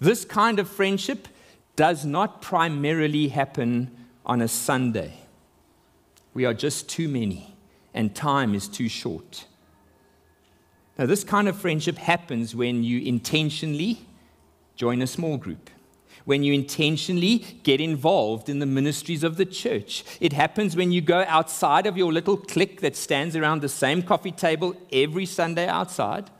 [0.00, 1.28] This kind of friendship
[1.76, 5.14] does not primarily happen on a Sunday.
[6.34, 7.56] We are just too many,
[7.94, 9.46] and time is too short.
[10.98, 14.00] Now, this kind of friendship happens when you intentionally
[14.76, 15.70] join a small group
[16.28, 20.04] when you intentionally get involved in the ministries of the church.
[20.20, 24.02] It happens when you go outside of your little clique that stands around the same
[24.02, 26.30] coffee table every Sunday outside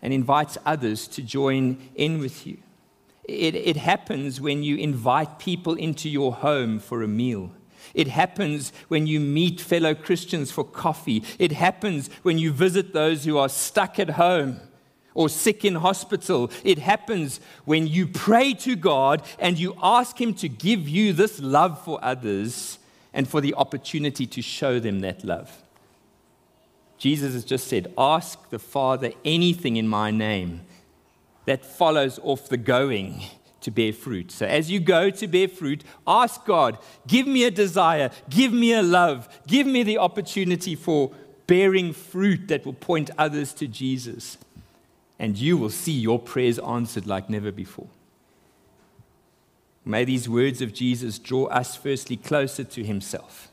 [0.00, 2.56] and invites others to join in with you.
[3.24, 7.50] It, it happens when you invite people into your home for a meal.
[7.94, 11.22] It happens when you meet fellow Christians for coffee.
[11.38, 14.60] It happens when you visit those who are stuck at home
[15.14, 16.50] or sick in hospital.
[16.64, 21.40] It happens when you pray to God and you ask Him to give you this
[21.40, 22.78] love for others
[23.12, 25.62] and for the opportunity to show them that love.
[26.98, 30.62] Jesus has just said, Ask the Father anything in my name
[31.44, 33.22] that follows off the going
[33.64, 34.30] to bear fruit.
[34.30, 38.72] So as you go to bear fruit, ask God, give me a desire, give me
[38.72, 41.12] a love, give me the opportunity for
[41.46, 44.38] bearing fruit that will point others to Jesus
[45.18, 47.88] and you will see your prayers answered like never before.
[49.84, 53.50] May these words of Jesus draw us firstly closer to himself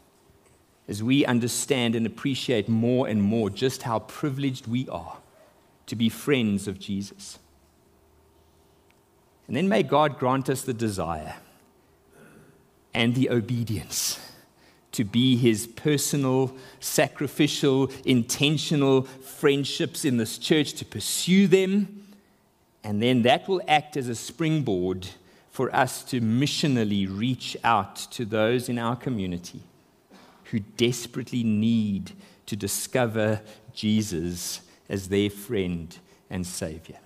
[0.88, 5.18] as we understand and appreciate more and more just how privileged we are
[5.86, 7.39] to be friends of Jesus.
[9.52, 11.36] And then may God grant us the desire
[12.93, 14.18] and the obedience
[14.93, 22.06] to be his personal, sacrificial, intentional friendships in this church, to pursue them.
[22.82, 25.10] And then that will act as a springboard
[25.49, 29.64] for us to missionally reach out to those in our community
[30.45, 32.14] who desperately need
[32.45, 33.41] to discover
[33.74, 35.97] Jesus as their friend
[36.30, 36.99] and Savior.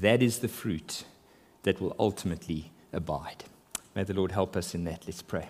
[0.00, 1.04] That is the fruit
[1.66, 3.42] that will ultimately abide.
[3.96, 5.02] May the Lord help us in that.
[5.04, 5.48] Let's pray.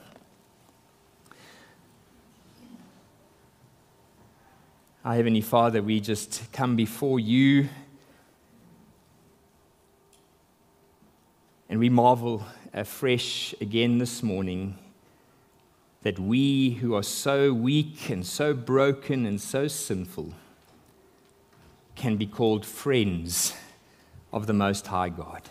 [5.05, 7.69] Our Heavenly Father, we just come before you
[11.69, 14.79] and we marvel afresh again this morning
[16.01, 20.33] that we who are so weak and so broken and so sinful
[21.95, 23.55] can be called friends
[24.33, 25.51] of the Most High God.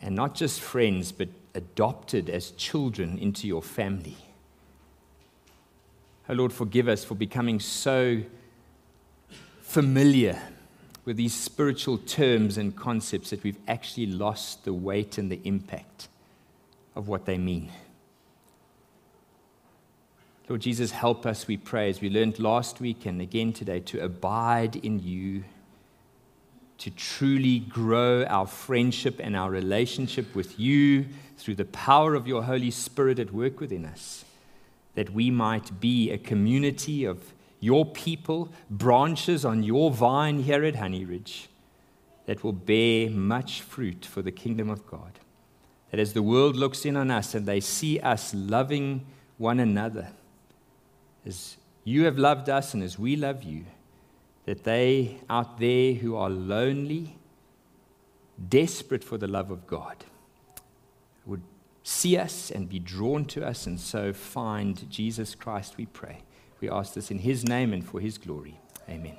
[0.00, 4.16] And not just friends, but adopted as children into your family.
[6.28, 8.22] Oh Lord, forgive us for becoming so
[9.62, 10.40] familiar
[11.04, 16.08] with these spiritual terms and concepts that we've actually lost the weight and the impact
[16.94, 17.70] of what they mean.
[20.48, 24.02] Lord Jesus, help us, we pray, as we learned last week and again today, to
[24.02, 25.44] abide in you,
[26.78, 31.06] to truly grow our friendship and our relationship with you
[31.36, 34.24] through the power of your Holy Spirit at work within us
[34.98, 40.74] that we might be a community of your people, branches on your vine here at
[40.74, 41.48] Honey Ridge,
[42.26, 45.20] that will bear much fruit for the kingdom of God.
[45.92, 49.06] That as the world looks in on us and they see us loving
[49.36, 50.08] one another,
[51.24, 53.66] as you have loved us and as we love you,
[54.48, 57.18] that they out there who are lonely,
[58.48, 60.06] desperate for the love of God,
[61.26, 61.42] would
[61.82, 66.22] see us and be drawn to us and so find Jesus Christ, we pray.
[66.62, 68.58] We ask this in his name and for his glory.
[68.88, 69.16] Amen.